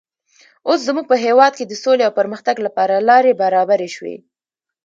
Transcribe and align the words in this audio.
اوس 0.67 0.79
زموږ 0.87 1.05
په 1.11 1.17
هېواد 1.25 1.53
کې 1.57 1.65
د 1.67 1.73
سولې 1.83 2.03
او 2.05 2.13
پرمختګ 2.19 2.55
لپاره 2.65 3.05
لارې 3.09 3.39
برابرې 3.41 3.89
شوې. 3.95 4.15